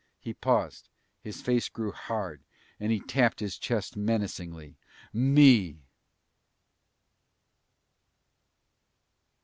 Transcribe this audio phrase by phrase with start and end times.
[0.19, 0.89] He paused,
[1.21, 2.41] his face grew hard
[2.79, 4.75] and he tapped his chest menacingly.
[5.13, 5.77] "Me!"